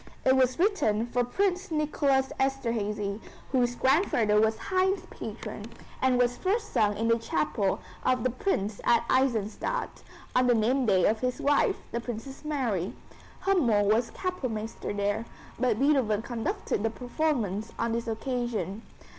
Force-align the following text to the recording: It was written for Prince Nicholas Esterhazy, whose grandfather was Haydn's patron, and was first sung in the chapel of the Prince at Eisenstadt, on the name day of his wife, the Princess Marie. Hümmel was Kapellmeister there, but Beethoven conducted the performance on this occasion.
It 0.25 0.35
was 0.35 0.57
written 0.57 1.05
for 1.05 1.23
Prince 1.23 1.69
Nicholas 1.69 2.31
Esterhazy, 2.39 3.21
whose 3.51 3.75
grandfather 3.75 4.41
was 4.41 4.57
Haydn's 4.57 5.05
patron, 5.11 5.67
and 6.01 6.17
was 6.17 6.37
first 6.37 6.73
sung 6.73 6.97
in 6.97 7.07
the 7.07 7.19
chapel 7.19 7.79
of 8.03 8.23
the 8.23 8.31
Prince 8.31 8.81
at 8.83 9.05
Eisenstadt, 9.11 10.01
on 10.35 10.47
the 10.47 10.55
name 10.55 10.87
day 10.87 11.05
of 11.05 11.19
his 11.19 11.39
wife, 11.39 11.75
the 11.91 12.01
Princess 12.01 12.43
Marie. 12.43 12.95
Hümmel 13.43 13.93
was 13.93 14.09
Kapellmeister 14.09 14.91
there, 14.91 15.25
but 15.59 15.77
Beethoven 15.77 16.23
conducted 16.23 16.81
the 16.81 16.89
performance 16.89 17.71
on 17.77 17.91
this 17.91 18.07
occasion. 18.07 18.81